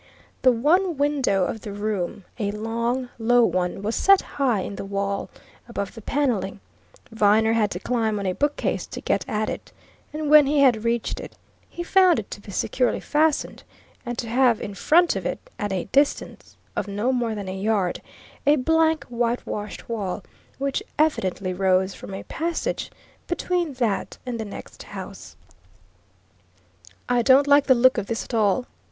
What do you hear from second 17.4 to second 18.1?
a yard,